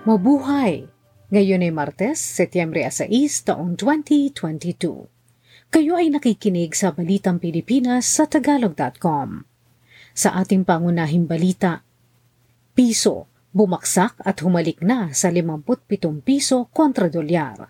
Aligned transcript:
Mabuhay! 0.00 0.88
Ngayon 1.28 1.60
ay 1.60 1.68
Martes, 1.76 2.16
Setyembre 2.16 2.88
6, 2.88 3.04
taong 3.52 3.76
2022. 3.76 5.04
Kayo 5.68 5.92
ay 5.92 6.08
nakikinig 6.08 6.72
sa 6.72 6.96
Balitang 6.96 7.36
Pilipinas 7.36 8.08
sa 8.08 8.24
Tagalog.com. 8.24 9.44
Sa 10.16 10.40
ating 10.40 10.64
pangunahing 10.64 11.28
balita, 11.28 11.84
Piso, 12.72 13.28
bumaksak 13.52 14.16
at 14.24 14.40
humalik 14.40 14.80
na 14.80 15.12
sa 15.12 15.28
57 15.28 15.68
piso 16.24 16.72
kontra 16.72 17.12
dolyar. 17.12 17.68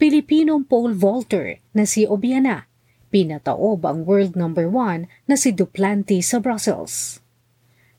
Pilipinong 0.00 0.64
pole 0.64 0.96
vaulter 0.96 1.60
na 1.76 1.84
si 1.84 2.08
Obiana, 2.08 2.64
pinataob 3.12 3.84
ang 3.84 4.08
world 4.08 4.40
number 4.40 4.72
one 4.72 5.04
na 5.28 5.36
si 5.36 5.52
Duplantis 5.52 6.32
sa 6.32 6.40
Brussels. 6.40 7.20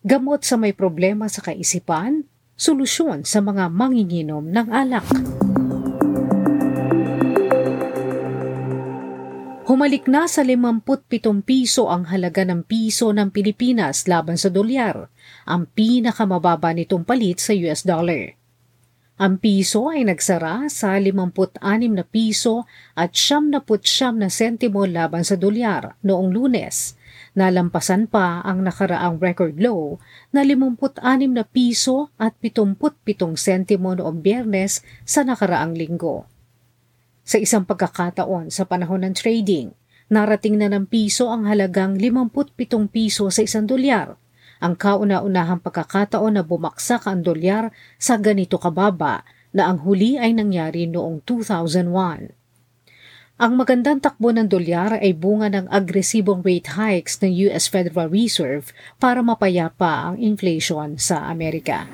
Gamot 0.02 0.42
sa 0.42 0.58
may 0.58 0.74
problema 0.74 1.30
sa 1.30 1.46
kaisipan, 1.46 2.26
solusyon 2.56 3.28
sa 3.28 3.40
mga 3.44 3.68
manginginom 3.74 4.48
ng 4.48 4.68
alak. 4.70 5.08
Humalik 9.72 10.06
na 10.12 10.28
sa 10.28 10.44
57 10.44 11.48
piso 11.48 11.88
ang 11.88 12.04
halaga 12.12 12.44
ng 12.44 12.68
piso 12.68 13.16
ng 13.16 13.32
Pilipinas 13.32 14.04
laban 14.04 14.36
sa 14.36 14.52
dolyar, 14.52 15.08
ang 15.48 15.64
pinakamababa 15.64 16.76
nitong 16.76 17.08
palit 17.08 17.40
sa 17.40 17.56
US 17.56 17.88
dollar. 17.88 18.36
Ang 19.22 19.38
piso 19.38 19.88
ay 19.88 20.04
nagsara 20.04 20.68
sa 20.68 20.98
56 20.98 21.62
na 21.94 22.04
piso 22.04 22.68
at 22.98 23.14
79 23.14 24.18
na 24.18 24.28
sentimo 24.34 24.84
laban 24.84 25.22
sa 25.22 25.38
dolyar 25.38 25.96
noong 26.04 26.34
lunes 26.34 27.00
Nalampasan 27.32 28.12
pa 28.12 28.44
ang 28.44 28.60
nakaraang 28.60 29.16
record 29.16 29.56
low 29.56 30.04
na 30.36 30.44
56 30.44 31.00
na 31.32 31.48
piso 31.48 32.12
at 32.20 32.36
77 32.44 33.40
sentimo 33.40 33.96
noong 33.96 34.20
biyernes 34.20 34.84
sa 35.08 35.24
nakaraang 35.24 35.72
linggo. 35.72 36.28
Sa 37.24 37.40
isang 37.40 37.64
pagkakataon 37.64 38.52
sa 38.52 38.68
panahon 38.68 39.08
ng 39.08 39.16
trading, 39.16 39.72
narating 40.12 40.60
na 40.60 40.68
ng 40.68 40.92
piso 40.92 41.32
ang 41.32 41.48
halagang 41.48 41.96
57 41.96 42.92
piso 42.92 43.32
sa 43.32 43.48
isang 43.48 43.64
dolyar, 43.64 44.20
ang 44.60 44.76
kauna-unahang 44.76 45.64
pagkakataon 45.64 46.36
na 46.36 46.44
bumaksak 46.44 47.08
ang 47.08 47.24
dolyar 47.24 47.72
sa 47.96 48.20
ganito 48.20 48.60
kababa 48.60 49.24
na 49.56 49.72
ang 49.72 49.88
huli 49.88 50.20
ay 50.20 50.36
nangyari 50.36 50.84
noong 50.84 51.24
2001. 51.24 52.41
Ang 53.42 53.58
magandang 53.58 53.98
takbo 53.98 54.30
ng 54.30 54.46
dolyar 54.46 55.02
ay 55.02 55.18
bunga 55.18 55.50
ng 55.50 55.66
agresibong 55.74 56.46
rate 56.46 56.78
hikes 56.78 57.18
ng 57.26 57.50
US 57.50 57.66
Federal 57.66 58.06
Reserve 58.06 58.70
para 59.02 59.26
mapayapa 59.26 60.14
ang 60.14 60.22
inflation 60.22 61.02
sa 61.02 61.26
Amerika. 61.26 61.90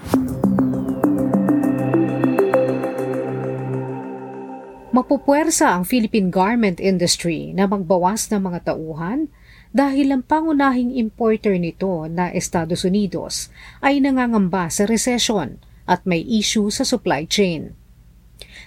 Mapupuwersa 4.92 5.72
ang 5.72 5.88
Philippine 5.88 6.28
garment 6.28 6.84
industry 6.84 7.56
na 7.56 7.64
magbawas 7.64 8.28
ng 8.28 8.44
mga 8.44 8.76
tauhan 8.76 9.32
dahil 9.72 10.12
ang 10.12 10.28
pangunahing 10.28 11.00
importer 11.00 11.56
nito 11.56 12.12
na 12.12 12.28
Estados 12.28 12.84
Unidos 12.84 13.48
ay 13.80 14.04
nangangamba 14.04 14.68
sa 14.68 14.84
recession 14.84 15.64
at 15.88 16.04
may 16.04 16.28
issue 16.28 16.68
sa 16.68 16.84
supply 16.84 17.24
chain. 17.24 17.87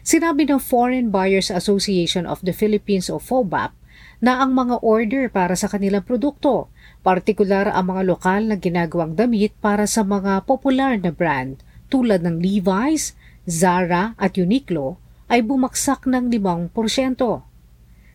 Sinabi 0.00 0.48
ng 0.48 0.60
Foreign 0.60 1.12
Buyers 1.12 1.52
Association 1.52 2.24
of 2.24 2.40
the 2.40 2.56
Philippines 2.56 3.12
o 3.12 3.20
FOBAP 3.20 3.76
na 4.20 4.40
ang 4.40 4.52
mga 4.56 4.80
order 4.84 5.28
para 5.28 5.56
sa 5.56 5.68
kanilang 5.68 6.04
produkto, 6.04 6.68
partikular 7.00 7.68
ang 7.68 7.92
mga 7.92 8.02
lokal 8.08 8.48
na 8.48 8.56
ginagawang 8.56 9.16
damit 9.16 9.52
para 9.60 9.84
sa 9.84 10.04
mga 10.04 10.44
popular 10.44 10.96
na 10.96 11.12
brand 11.12 11.60
tulad 11.92 12.24
ng 12.24 12.40
Levi's, 12.40 13.16
Zara 13.48 14.16
at 14.16 14.36
Uniqlo 14.36 15.00
ay 15.28 15.40
bumagsak 15.44 16.08
ng 16.08 16.28
5%. 16.28 16.72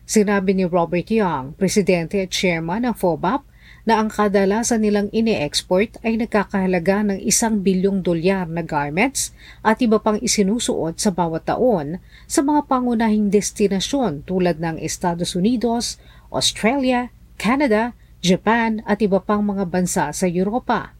Sinabi 0.06 0.50
ni 0.54 0.64
Robert 0.66 1.10
Young, 1.10 1.58
presidente 1.58 2.22
at 2.22 2.30
chairman 2.30 2.86
ng 2.86 2.94
FOBAP, 2.94 3.42
na 3.86 4.02
ang 4.02 4.10
kadalasan 4.10 4.82
nilang 4.82 5.06
ine-export 5.14 6.02
ay 6.02 6.18
nagkakahalaga 6.18 7.06
ng 7.06 7.22
isang 7.22 7.62
bilyong 7.62 8.02
dolyar 8.02 8.50
na 8.50 8.66
garments 8.66 9.30
at 9.62 9.78
iba 9.78 10.02
pang 10.02 10.18
isinusuot 10.18 10.98
sa 10.98 11.14
bawat 11.14 11.46
taon 11.46 12.02
sa 12.26 12.42
mga 12.42 12.66
pangunahing 12.66 13.30
destinasyon 13.30 14.26
tulad 14.26 14.58
ng 14.58 14.82
Estados 14.82 15.38
Unidos, 15.38 16.02
Australia, 16.34 17.14
Canada, 17.38 17.94
Japan 18.18 18.82
at 18.90 18.98
iba 19.06 19.22
pang 19.22 19.46
mga 19.46 19.70
bansa 19.70 20.10
sa 20.10 20.26
Europa. 20.26 20.90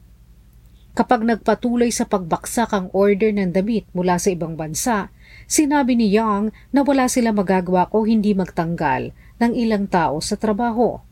Kapag 0.95 1.27
nagpatuloy 1.27 1.91
sa 1.91 2.07
pagbaksak 2.07 2.71
ang 2.71 2.89
order 2.95 3.35
ng 3.35 3.51
damit 3.51 3.85
mula 3.93 4.17
sa 4.17 4.31
ibang 4.31 4.55
bansa, 4.55 5.11
sinabi 5.51 5.99
ni 5.99 6.09
Young 6.15 6.55
na 6.71 6.87
wala 6.87 7.11
sila 7.11 7.35
magagawa 7.35 7.91
ko 7.91 8.07
hindi 8.07 8.33
magtanggal 8.33 9.11
ng 9.43 9.53
ilang 9.53 9.91
tao 9.91 10.23
sa 10.23 10.39
trabaho 10.41 11.03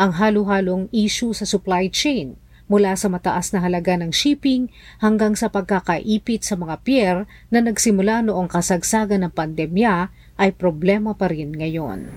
ang 0.00 0.16
halo-halong 0.16 0.88
issue 0.96 1.36
sa 1.36 1.44
supply 1.44 1.92
chain 1.92 2.40
mula 2.72 2.96
sa 2.96 3.12
mataas 3.12 3.52
na 3.52 3.60
halaga 3.60 4.00
ng 4.00 4.08
shipping 4.08 4.72
hanggang 5.04 5.36
sa 5.36 5.52
pagkakaipit 5.52 6.40
sa 6.40 6.56
mga 6.56 6.80
pier 6.80 7.16
na 7.52 7.60
nagsimula 7.60 8.24
noong 8.24 8.48
kasagsagan 8.48 9.28
ng 9.28 9.32
pandemya 9.36 10.08
ay 10.40 10.56
problema 10.56 11.12
pa 11.12 11.28
rin 11.28 11.52
ngayon. 11.52 12.08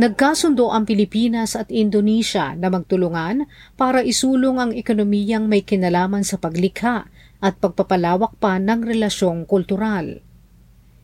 Nagkasundo 0.00 0.72
ang 0.72 0.88
Pilipinas 0.88 1.56
at 1.56 1.68
Indonesia 1.72 2.56
na 2.56 2.72
magtulungan 2.72 3.44
para 3.76 4.00
isulong 4.00 4.56
ang 4.56 4.70
ekonomiyang 4.72 5.44
may 5.44 5.64
kinalaman 5.64 6.24
sa 6.24 6.40
paglikha 6.40 7.08
at 7.40 7.54
pagpapalawak 7.60 8.36
pa 8.40 8.56
ng 8.60 8.80
relasyong 8.84 9.44
kultural. 9.44 10.24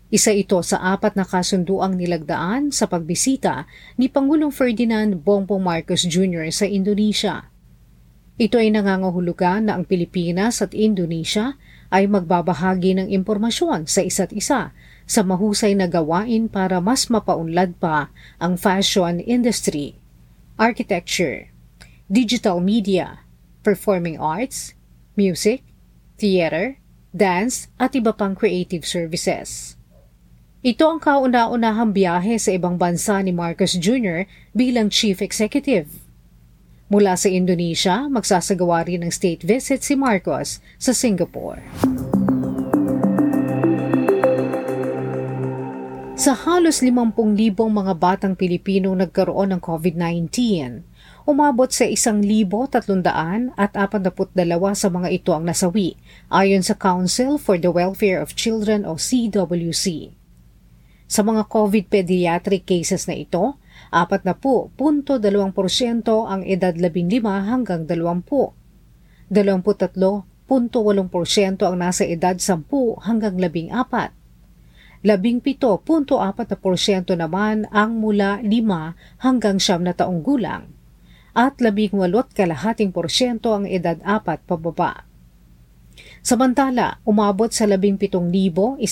Isa 0.06 0.30
ito 0.30 0.62
sa 0.62 0.94
apat 0.94 1.18
na 1.18 1.26
kasunduang 1.26 1.98
nilagdaan 1.98 2.70
sa 2.70 2.86
pagbisita 2.86 3.66
ni 3.98 4.06
Pangulong 4.06 4.54
Ferdinand 4.54 5.18
Bongbong 5.18 5.58
Marcos 5.58 6.06
Jr. 6.06 6.46
sa 6.54 6.62
Indonesia. 6.62 7.50
Ito 8.38 8.62
ay 8.62 8.70
nangangahulugan 8.70 9.66
na 9.66 9.74
ang 9.74 9.82
Pilipinas 9.82 10.62
at 10.62 10.78
Indonesia 10.78 11.58
ay 11.90 12.06
magbabahagi 12.06 13.02
ng 13.02 13.08
impormasyon 13.18 13.90
sa 13.90 13.98
isa't 13.98 14.30
isa 14.30 14.70
sa 15.10 15.20
mahusay 15.26 15.74
na 15.74 15.90
gawain 15.90 16.46
para 16.46 16.78
mas 16.78 17.10
mapaunlad 17.10 17.74
pa 17.82 18.14
ang 18.38 18.54
fashion 18.54 19.18
industry, 19.18 19.98
architecture, 20.54 21.50
digital 22.06 22.62
media, 22.62 23.26
performing 23.66 24.22
arts, 24.22 24.70
music, 25.18 25.66
theater, 26.14 26.78
dance 27.10 27.66
at 27.82 27.98
iba 27.98 28.14
pang 28.14 28.38
creative 28.38 28.86
services. 28.86 29.74
Ito 30.66 30.82
ang 30.90 30.98
kauna-unahang 30.98 31.94
biyahe 31.94 32.42
sa 32.42 32.50
ibang 32.50 32.74
bansa 32.74 33.22
ni 33.22 33.30
Marcos 33.30 33.78
Jr. 33.78 34.26
bilang 34.50 34.90
Chief 34.90 35.14
Executive. 35.14 35.86
Mula 36.90 37.14
sa 37.14 37.30
Indonesia, 37.30 38.10
magsasagawa 38.10 38.82
rin 38.90 39.06
ng 39.06 39.14
state 39.14 39.46
visit 39.46 39.86
si 39.86 39.94
Marcos 39.94 40.58
sa 40.74 40.90
Singapore. 40.90 41.62
Sa 46.18 46.34
halos 46.34 46.82
50,000 46.82 47.54
mga 47.54 47.94
batang 47.94 48.34
Pilipino 48.34 48.90
nagkaroon 48.90 49.54
ng 49.54 49.62
COVID-19, 49.62 50.34
umabot 51.30 51.70
sa 51.70 51.86
1,300 51.86 53.06
at 53.54 53.70
42 53.70 54.34
sa 54.74 54.88
mga 54.90 55.14
ito 55.14 55.30
ang 55.30 55.46
nasawi, 55.46 55.94
ayon 56.26 56.66
sa 56.66 56.74
Council 56.74 57.38
for 57.38 57.54
the 57.54 57.70
Welfare 57.70 58.18
of 58.18 58.34
Children 58.34 58.82
o 58.82 58.98
CWC. 58.98 60.25
Sa 61.06 61.22
mga 61.22 61.46
COVID 61.46 61.86
pediatric 61.86 62.66
cases 62.66 63.06
na 63.06 63.14
ito, 63.14 63.54
40.2% 63.94 64.74
ang 66.10 66.42
edad 66.42 66.74
15 66.74 66.90
hanggang 67.46 67.86
20. 67.86 69.30
23.8% 69.30 71.62
ang 71.62 71.76
nasa 71.78 72.02
edad 72.02 72.34
10 72.34 72.66
hanggang 73.06 73.38
14. 73.38 74.10
17.4% 75.06 76.10
naman 77.14 77.70
ang 77.70 78.02
mula 78.02 78.42
5 78.42 79.22
hanggang 79.22 79.62
9 79.62 79.86
na 79.86 79.94
taong 79.94 80.26
gulang 80.26 80.74
at 81.36 81.60
18 81.62 81.92
kalahating 82.34 82.90
porsyento 82.90 83.54
ang 83.54 83.70
edad 83.70 84.02
4 84.02 84.42
pababa. 84.42 85.05
Samantala, 86.26 86.98
umabot 87.06 87.46
sa 87.54 87.70
17,100 87.70 88.82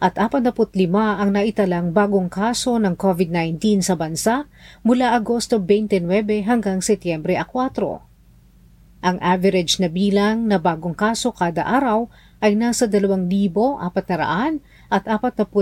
at 0.00 0.14
45 0.16 0.64
ang 0.96 1.28
naitalang 1.28 1.92
bagong 1.92 2.32
kaso 2.32 2.80
ng 2.80 2.96
COVID-19 2.96 3.84
sa 3.84 3.92
bansa 4.00 4.48
mula 4.80 5.12
Agosto 5.12 5.60
29 5.60 6.08
hanggang 6.48 6.80
Setyembre 6.80 7.36
4. 7.36 9.04
Ang 9.04 9.20
average 9.20 9.76
na 9.76 9.92
bilang 9.92 10.48
na 10.48 10.56
bagong 10.56 10.96
kaso 10.96 11.36
kada 11.36 11.68
araw 11.68 12.08
ay 12.40 12.56
nasa 12.56 12.88
2,400 12.88 14.64
at 14.88 15.04
40 15.04 15.52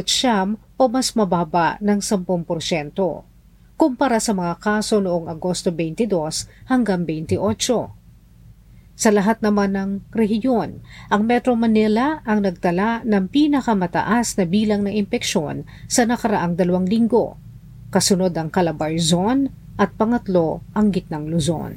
o 0.78 0.82
mas 0.86 1.18
mababa 1.18 1.82
ng 1.82 1.98
10%. 1.98 2.46
kumpara 3.74 4.22
sa 4.22 4.32
mga 4.38 4.54
kaso 4.62 5.02
noong 5.02 5.26
Agosto 5.26 5.74
22 5.74 6.70
hanggang 6.70 7.02
28. 7.02 7.95
Sa 8.96 9.12
lahat 9.12 9.44
naman 9.44 9.76
ng 9.76 9.90
rehiyon, 10.08 10.80
ang 11.12 11.28
Metro 11.28 11.52
Manila 11.52 12.24
ang 12.24 12.40
nagtala 12.40 13.04
ng 13.04 13.28
pinakamataas 13.28 14.40
na 14.40 14.48
bilang 14.48 14.88
ng 14.88 14.96
impeksyon 15.04 15.68
sa 15.84 16.08
nakaraang 16.08 16.56
dalawang 16.56 16.88
linggo. 16.88 17.36
Kasunod 17.92 18.32
ang 18.40 18.48
Calabar 18.48 18.96
Zone 18.96 19.52
at 19.76 19.92
pangatlo 20.00 20.64
ang 20.72 20.88
Gitnang 20.96 21.28
Luzon. 21.28 21.76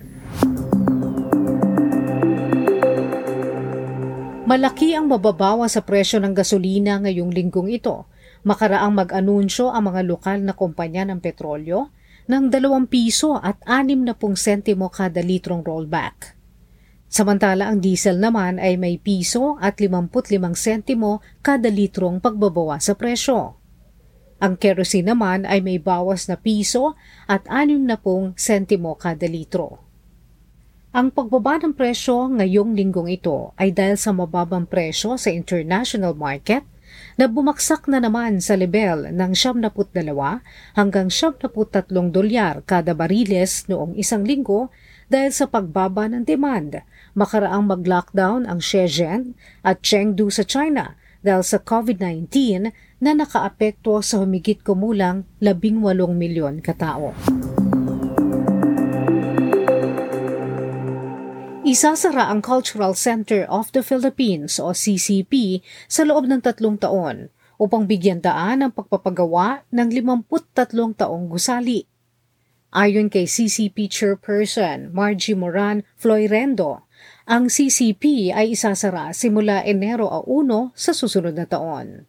Malaki 4.48 4.96
ang 4.96 5.12
mababawa 5.12 5.68
sa 5.68 5.84
presyo 5.84 6.24
ng 6.24 6.32
gasolina 6.32 7.04
ngayong 7.04 7.36
linggong 7.36 7.68
ito. 7.68 8.08
Makaraang 8.48 8.96
mag-anunsyo 8.96 9.76
ang 9.76 9.92
mga 9.92 10.08
lokal 10.08 10.40
na 10.40 10.56
kumpanya 10.56 11.04
ng 11.04 11.20
petrolyo 11.20 11.92
ng 12.32 12.48
2 12.48 12.64
piso 12.88 13.36
at 13.36 13.60
6 13.68 14.08
na 14.08 14.16
pong 14.16 14.40
sentimo 14.40 14.88
kada 14.88 15.20
litrong 15.20 15.68
rollback. 15.68 16.39
Samantala 17.10 17.66
ang 17.66 17.82
diesel 17.82 18.22
naman 18.22 18.62
ay 18.62 18.78
may 18.78 19.02
piso 19.02 19.58
at 19.58 19.82
55 19.82 20.38
sentimo 20.54 21.26
kada 21.42 21.66
litrong 21.74 22.22
pagbabawa 22.22 22.78
sa 22.78 22.94
presyo. 22.94 23.58
Ang 24.40 24.56
kerosene 24.56 25.12
naman 25.12 25.44
ay 25.44 25.60
may 25.60 25.82
bawas 25.82 26.30
na 26.30 26.38
piso 26.38 26.94
at 27.26 27.50
60 27.50 28.38
sentimo 28.38 28.94
kada 28.96 29.26
litro. 29.26 29.84
Ang 30.94 31.10
pagbaba 31.10 31.58
ng 31.62 31.74
presyo 31.74 32.30
ngayong 32.30 32.78
linggong 32.78 33.10
ito 33.10 33.58
ay 33.58 33.74
dahil 33.74 33.98
sa 33.98 34.14
mababang 34.14 34.70
presyo 34.70 35.18
sa 35.18 35.34
international 35.34 36.14
market 36.14 36.66
na 37.18 37.30
bumaksak 37.30 37.86
na 37.86 38.02
naman 38.02 38.42
sa 38.42 38.58
level 38.58 39.10
ng 39.14 39.32
72 39.34 39.70
hanggang 40.74 41.08
73 41.12 42.10
dolyar 42.10 42.66
kada 42.66 42.98
bariles 42.98 43.70
noong 43.70 43.94
isang 43.98 44.26
linggo 44.26 44.74
dahil 45.10 45.34
sa 45.34 45.50
pagbaba 45.50 46.06
ng 46.08 46.24
demand 46.24 46.86
makaraang 47.18 47.66
mag-lockdown 47.66 48.46
ang 48.46 48.62
Shenzhen 48.62 49.34
at 49.66 49.82
Chengdu 49.82 50.30
sa 50.30 50.46
China 50.46 50.96
dahil 51.20 51.44
sa 51.44 51.60
COVID-19 51.60 52.32
na 53.04 53.12
nakaapekto 53.12 54.00
sa 54.00 54.24
humigit 54.24 54.64
kumulang 54.64 55.28
18 55.44 55.84
milyon 56.16 56.64
katao. 56.64 57.12
Isasara 61.70 62.32
ang 62.32 62.42
Cultural 62.42 62.96
Center 62.96 63.46
of 63.46 63.70
the 63.76 63.86
Philippines 63.86 64.58
o 64.58 64.74
CCP 64.74 65.62
sa 65.86 66.02
loob 66.08 66.26
ng 66.26 66.42
tatlong 66.42 66.80
taon 66.80 67.30
upang 67.60 67.86
bigyan 67.86 68.24
daan 68.24 68.64
ang 68.64 68.72
pagpapagawa 68.72 69.68
ng 69.70 69.92
53 69.92 70.72
taong 70.98 71.28
gusali. 71.28 71.84
Ayon 72.70 73.10
kay 73.10 73.26
CCP 73.26 73.90
Chairperson 73.90 74.94
Margie 74.94 75.34
Moran 75.34 75.82
Floirendo, 75.98 76.86
ang 77.26 77.50
CCP 77.50 78.30
ay 78.30 78.54
isasara 78.54 79.10
simula 79.10 79.66
Enero 79.66 80.06
1 80.06 80.78
sa 80.78 80.94
susunod 80.94 81.34
na 81.34 81.50
taon. 81.50 82.06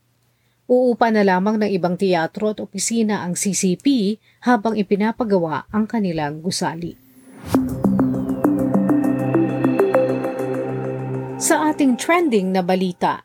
Uupa 0.68 1.08
na 1.08 1.24
lamang 1.24 1.56
ng 1.64 1.70
ibang 1.72 1.96
teatro 1.96 2.52
at 2.52 2.60
opisina 2.60 3.24
ang 3.24 3.40
CCP 3.40 4.20
habang 4.44 4.76
ipinapagawa 4.76 5.64
ang 5.72 5.88
kanilang 5.88 6.44
gusali. 6.44 6.92
Sa 11.40 11.72
ating 11.72 11.96
trending 11.96 12.52
na 12.52 12.60
balita, 12.60 13.24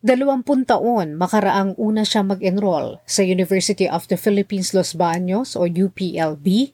Dalawampun 0.00 0.64
taon 0.64 1.20
makaraang 1.20 1.76
una 1.76 2.08
siya 2.08 2.24
mag-enroll 2.24 3.04
sa 3.04 3.20
University 3.20 3.84
of 3.84 4.08
the 4.08 4.16
Philippines 4.16 4.72
Los 4.72 4.96
Baños 4.96 5.52
o 5.60 5.68
UPLB 5.68 6.72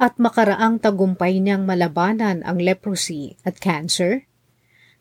at 0.00 0.16
makaraang 0.16 0.80
tagumpay 0.80 1.36
niyang 1.36 1.68
malabanan 1.68 2.40
ang 2.48 2.56
leprosy 2.56 3.36
at 3.44 3.60
cancer, 3.60 4.24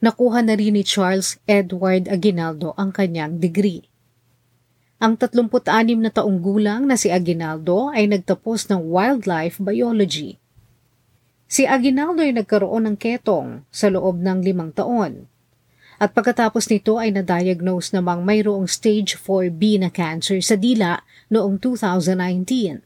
nakuha 0.04 0.44
na 0.44 0.60
rin 0.60 0.76
ni 0.76 0.84
Charles 0.84 1.40
Edward 1.48 2.12
Aguinaldo 2.12 2.76
ang 2.76 2.92
kanyang 2.92 3.40
degree. 3.40 3.88
Ang 5.00 5.16
36 5.16 5.96
na 5.96 6.12
taong 6.12 6.44
gulang 6.44 6.84
na 6.92 7.00
si 7.00 7.08
Aguinaldo 7.08 7.88
ay 7.96 8.12
nagtapos 8.12 8.68
ng 8.68 8.84
wildlife 8.84 9.64
biology. 9.64 10.44
Si 11.48 11.64
Aguinaldo 11.64 12.20
ay 12.20 12.36
nagkaroon 12.36 12.84
ng 12.92 12.98
ketong 13.00 13.64
sa 13.72 13.88
loob 13.88 14.20
ng 14.20 14.44
limang 14.44 14.76
taon. 14.76 15.32
At 15.96 16.12
pagkatapos 16.12 16.68
nito 16.68 17.00
ay 17.00 17.16
na-diagnose 17.16 17.96
namang 17.96 18.28
mayroong 18.28 18.68
stage 18.68 19.16
4B 19.16 19.80
na 19.80 19.88
cancer 19.88 20.44
sa 20.44 20.60
dila 20.60 21.00
noong 21.32 21.56
2019. 21.64 22.84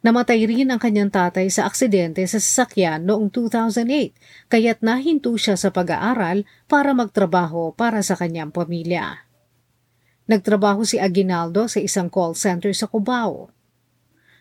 Namatay 0.00 0.48
rin 0.48 0.72
ang 0.72 0.80
kanyang 0.80 1.12
tatay 1.12 1.52
sa 1.52 1.68
aksidente 1.68 2.24
sa 2.24 2.40
sasakyan 2.40 3.04
noong 3.04 3.28
2008, 3.28 4.16
kaya't 4.48 4.80
nahinto 4.80 5.36
siya 5.36 5.60
sa 5.60 5.68
pag-aaral 5.68 6.48
para 6.64 6.96
magtrabaho 6.96 7.76
para 7.76 8.00
sa 8.00 8.16
kanyang 8.16 8.48
pamilya. 8.48 9.28
Nagtrabaho 10.24 10.88
si 10.88 10.96
Aguinaldo 10.96 11.68
sa 11.68 11.84
isang 11.84 12.08
call 12.08 12.32
center 12.32 12.72
sa 12.72 12.88
Cubao. 12.88 13.52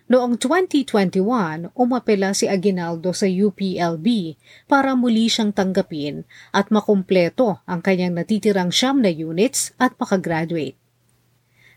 Noong 0.09 0.41
2021, 0.41 1.69
umapela 1.77 2.33
si 2.33 2.49
Aguinaldo 2.49 3.13
sa 3.13 3.29
UPLB 3.29 4.33
para 4.65 4.97
muli 4.97 5.29
siyang 5.29 5.53
tanggapin 5.53 6.25
at 6.49 6.73
makumpleto 6.73 7.61
ang 7.69 7.85
kanyang 7.85 8.17
natitirang 8.17 8.73
siyam 8.73 9.05
na 9.05 9.13
units 9.13 9.69
at 9.77 9.93
makagraduate. 10.01 10.73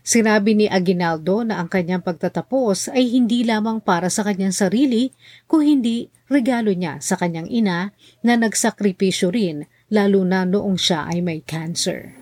Sinabi 0.01 0.57
ni 0.57 0.65
Aguinaldo 0.65 1.45
na 1.45 1.61
ang 1.61 1.69
kanyang 1.69 2.01
pagtatapos 2.01 2.89
ay 2.89 3.05
hindi 3.13 3.45
lamang 3.45 3.77
para 3.85 4.09
sa 4.09 4.25
kanyang 4.25 4.51
sarili, 4.51 5.13
kung 5.45 5.61
hindi 5.61 6.09
regalo 6.25 6.73
niya 6.73 7.05
sa 7.05 7.13
kanyang 7.13 7.53
ina 7.53 7.93
na 8.25 8.33
nagsakripisyo 8.33 9.29
rin 9.29 9.69
lalo 9.93 10.25
na 10.25 10.41
noong 10.41 10.81
siya 10.81 11.05
ay 11.05 11.21
may 11.21 11.45
cancer. 11.45 12.17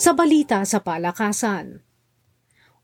Sa 0.00 0.16
balita 0.16 0.64
sa 0.64 0.80
palakasan, 0.80 1.84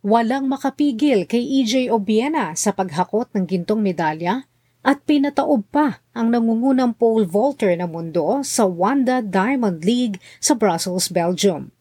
walang 0.04 0.52
makapigil 0.52 1.24
kay 1.24 1.40
EJ 1.40 1.88
Obiena 1.88 2.52
sa 2.52 2.76
paghakot 2.76 3.32
ng 3.32 3.48
gintong 3.48 3.80
medalya 3.80 4.44
at 4.84 5.00
pinataob 5.08 5.64
pa 5.72 6.04
ang 6.12 6.28
nangungunang 6.28 6.92
pole 6.92 7.24
vaulter 7.24 7.72
na 7.72 7.88
mundo 7.88 8.44
sa 8.44 8.68
Wanda 8.68 9.24
Diamond 9.24 9.80
League 9.80 10.20
sa 10.44 10.52
Brussels, 10.52 11.08
Belgium. 11.08 11.72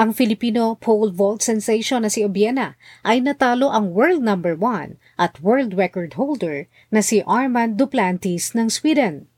Ang 0.00 0.16
Filipino 0.16 0.72
pole 0.72 1.12
vault 1.12 1.44
sensation 1.44 2.00
na 2.00 2.08
si 2.08 2.24
Obiena 2.24 2.80
ay 3.04 3.20
natalo 3.20 3.68
ang 3.68 3.92
world 3.92 4.24
number 4.24 4.56
1 4.56 5.20
at 5.20 5.36
world 5.44 5.76
record 5.76 6.16
holder 6.16 6.64
na 6.88 7.04
si 7.04 7.20
Armand 7.28 7.76
Duplantis 7.76 8.56
ng 8.56 8.72
Sweden. 8.72 9.29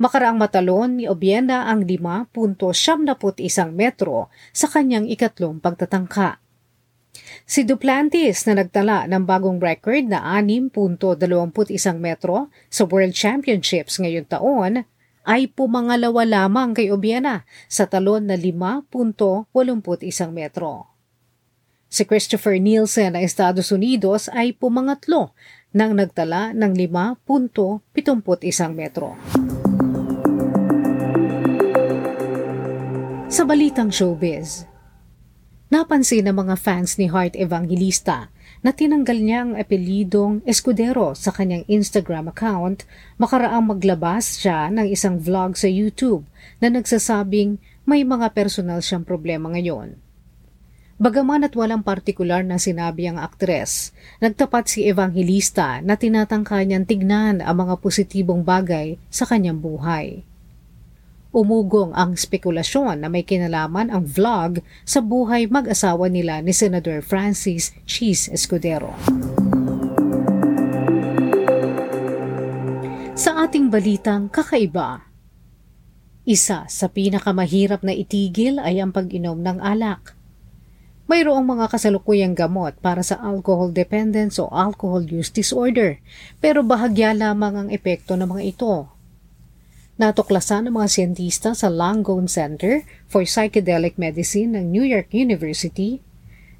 Makaraang 0.00 0.40
matalon 0.40 0.96
ni 1.00 1.04
Obiena 1.08 1.68
ang 1.68 1.84
5.71 1.84 3.72
metro 3.72 4.28
sa 4.52 4.68
kanyang 4.70 5.08
ikatlong 5.08 5.60
pagtatangka. 5.60 6.38
Si 7.44 7.68
Duplantis 7.68 8.48
na 8.48 8.64
nagtala 8.64 9.04
ng 9.10 9.28
bagong 9.28 9.60
record 9.60 10.08
na 10.08 10.24
6.21 10.40 11.52
metro 12.00 12.48
sa 12.72 12.88
World 12.88 13.12
Championships 13.12 14.00
ngayong 14.00 14.28
taon 14.30 14.72
ay 15.22 15.46
pumangalawa 15.52 16.24
lamang 16.24 16.74
kay 16.74 16.90
Obiena 16.90 17.44
sa 17.68 17.86
talon 17.86 18.26
na 18.26 18.36
5.81 18.40 20.32
metro. 20.32 20.88
Si 21.92 22.08
Christopher 22.08 22.56
Nielsen 22.56 23.12
ng 23.12 23.22
Estados 23.22 23.68
Unidos 23.68 24.32
ay 24.32 24.56
pumangatlo 24.56 25.36
nang 25.76 25.92
nagtala 25.92 26.56
ng 26.56 26.72
5.71 26.72 28.72
metro. 28.72 29.12
Sa 33.32 33.48
balitang 33.48 33.88
showbiz, 33.88 34.68
Napansin 35.72 36.28
ng 36.28 36.36
mga 36.36 36.52
fans 36.52 37.00
ni 37.00 37.08
Heart 37.08 37.40
Evangelista 37.40 38.28
na 38.60 38.76
tinanggal 38.76 39.16
niya 39.16 39.40
ang 39.40 39.52
apelidong 39.56 40.44
Escudero 40.44 41.16
sa 41.16 41.32
kanyang 41.32 41.64
Instagram 41.64 42.28
account 42.28 42.84
makaraang 43.16 43.72
maglabas 43.72 44.36
siya 44.36 44.68
ng 44.68 44.84
isang 44.84 45.16
vlog 45.16 45.56
sa 45.56 45.64
YouTube 45.64 46.28
na 46.60 46.68
nagsasabing 46.68 47.56
may 47.88 48.04
mga 48.04 48.36
personal 48.36 48.84
siyang 48.84 49.08
problema 49.08 49.48
ngayon. 49.48 49.96
Bagaman 51.00 51.48
at 51.48 51.56
walang 51.56 51.80
partikular 51.80 52.44
na 52.44 52.60
sinabi 52.60 53.08
ang 53.08 53.16
aktres, 53.16 53.96
nagtapat 54.20 54.68
si 54.68 54.84
Evangelista 54.84 55.80
na 55.80 55.96
tinatangka 55.96 56.60
niyang 56.60 56.84
tignan 56.84 57.40
ang 57.40 57.56
mga 57.56 57.80
positibong 57.80 58.44
bagay 58.44 59.00
sa 59.08 59.24
kanyang 59.24 59.56
buhay. 59.56 60.20
Umugong 61.32 61.96
ang 61.96 62.12
spekulasyon 62.12 63.00
na 63.00 63.08
may 63.08 63.24
kinalaman 63.24 63.88
ang 63.88 64.04
vlog 64.04 64.60
sa 64.84 65.00
buhay 65.00 65.48
mag-asawa 65.48 66.12
nila 66.12 66.44
ni 66.44 66.52
Senator 66.52 67.00
Francis 67.00 67.72
Cheese 67.88 68.28
Escudero. 68.28 68.92
Sa 73.16 73.48
ating 73.48 73.72
balitang 73.72 74.28
kakaiba, 74.28 75.08
Isa 76.28 76.68
sa 76.68 76.86
pinakamahirap 76.92 77.80
na 77.80 77.96
itigil 77.96 78.60
ay 78.60 78.84
ang 78.84 78.92
pag-inom 78.92 79.40
ng 79.40 79.56
alak. 79.56 80.12
Mayroong 81.08 81.48
mga 81.48 81.72
kasalukuyang 81.72 82.36
gamot 82.36 82.76
para 82.84 83.00
sa 83.00 83.16
alcohol 83.24 83.72
dependence 83.72 84.36
o 84.36 84.52
alcohol 84.52 85.08
use 85.08 85.32
disorder, 85.32 85.96
pero 86.44 86.60
bahagya 86.60 87.16
lamang 87.16 87.56
ang 87.56 87.68
epekto 87.72 88.20
ng 88.20 88.36
mga 88.36 88.42
ito. 88.52 88.91
Natuklasan 90.00 90.64
ng 90.64 90.80
mga 90.80 90.88
siyentista 90.88 91.52
sa 91.52 91.68
Langone 91.68 92.24
Center 92.24 92.80
for 93.04 93.28
Psychedelic 93.28 94.00
Medicine 94.00 94.56
ng 94.56 94.72
New 94.72 94.88
York 94.88 95.12
University 95.12 96.00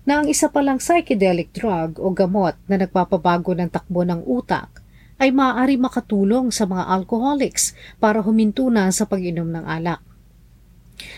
na 0.04 0.20
ang 0.20 0.28
isa 0.28 0.52
palang 0.52 0.76
psychedelic 0.76 1.48
drug 1.56 1.96
o 1.96 2.12
gamot 2.12 2.60
na 2.68 2.76
nagpapabago 2.76 3.56
ng 3.56 3.72
takbo 3.72 4.04
ng 4.04 4.20
utak 4.28 4.84
ay 5.16 5.32
maaari 5.32 5.80
makatulong 5.80 6.52
sa 6.52 6.68
mga 6.68 6.84
alcoholics 6.84 7.72
para 7.96 8.20
huminto 8.20 8.68
na 8.68 8.92
sa 8.92 9.08
pag-inom 9.08 9.48
ng 9.48 9.64
alak. 9.64 10.04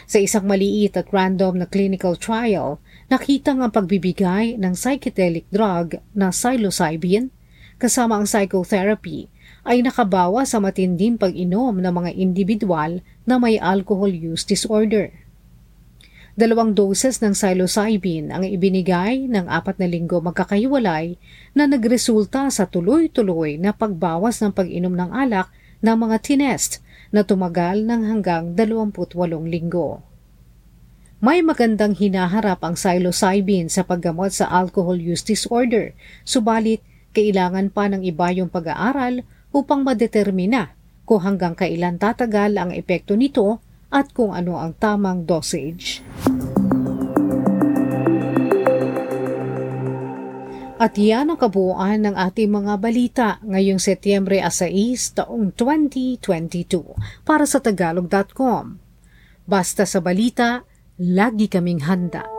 Sa 0.07 0.23
isang 0.23 0.47
maliit 0.47 0.95
at 0.95 1.11
random 1.11 1.59
na 1.59 1.67
clinical 1.67 2.15
trial, 2.15 2.79
nakita 3.11 3.59
ang 3.59 3.75
pagbibigay 3.75 4.55
ng 4.55 4.79
psychedelic 4.79 5.51
drug 5.51 5.99
na 6.15 6.31
psilocybin 6.31 7.35
kasama 7.83 8.23
ang 8.23 8.27
psychotherapy 8.31 9.34
ay 9.65 9.81
nakabawa 9.81 10.45
sa 10.45 10.61
matinding 10.61 11.17
pag-inom 11.17 11.81
ng 11.81 11.93
mga 11.93 12.11
individual 12.15 13.01
na 13.25 13.41
may 13.41 13.57
alcohol 13.57 14.13
use 14.13 14.45
disorder. 14.45 15.11
Dalawang 16.35 16.75
doses 16.75 17.23
ng 17.23 17.33
psilocybin 17.33 18.35
ang 18.35 18.43
ibinigay 18.45 19.25
ng 19.31 19.47
apat 19.47 19.79
na 19.81 19.87
linggo 19.87 20.19
magkakahiwalay 20.21 21.17
na 21.57 21.65
nagresulta 21.65 22.51
sa 22.51 22.67
tuloy-tuloy 22.67 23.57
na 23.57 23.71
pagbawas 23.71 24.43
ng 24.43 24.51
pag-inom 24.51 24.93
ng 24.93 25.11
alak 25.15 25.49
ng 25.79 25.97
mga 25.97 26.17
tinest 26.21 26.83
na 27.15 27.23
tumagal 27.23 27.87
ng 27.87 28.03
hanggang 28.11 28.53
28 28.59 29.15
linggo. 29.47 30.03
May 31.23 31.41
magandang 31.41 31.97
hinaharap 31.97 32.61
ang 32.61 32.75
psilocybin 32.77 33.71
sa 33.71 33.87
paggamot 33.87 34.35
sa 34.35 34.51
alcohol 34.51 34.99
use 34.99 35.23
disorder, 35.23 35.95
subalit 36.27 36.83
kailangan 37.15 37.71
pa 37.71 37.87
ng 37.87 38.03
iba 38.03 38.35
yung 38.35 38.51
pag-aaral 38.51 39.23
upang 39.55 39.87
madetermina 39.87 40.75
kung 41.07 41.23
hanggang 41.23 41.55
kailan 41.55 41.97
tatagal 41.97 42.59
ang 42.59 42.75
epekto 42.75 43.15
nito 43.15 43.63
at 43.95 44.11
kung 44.11 44.35
ano 44.35 44.59
ang 44.59 44.75
tamang 44.75 45.23
dosage. 45.23 46.03
At 50.75 50.99
yan 50.99 51.31
ang 51.31 51.39
kabuuan 51.39 52.03
ng 52.03 52.19
ating 52.19 52.51
mga 52.51 52.75
balita 52.83 53.29
ngayong 53.47 53.79
Setyembre 53.79 54.43
6 54.43 55.23
taong 55.23 55.55
2022 55.55 57.23
para 57.23 57.47
sa 57.47 57.63
Tagalog.com. 57.63 58.83
Basta 59.47 59.87
sa 59.87 60.03
balita, 60.03 60.67
lagi 60.99 61.47
kaming 61.47 61.87
handa. 61.87 62.34